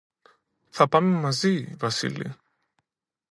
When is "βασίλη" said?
1.79-2.33